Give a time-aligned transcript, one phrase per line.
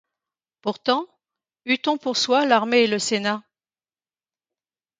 [0.61, 1.05] Pourtant,
[1.65, 3.43] eût-on pour soi l'armée et le sénat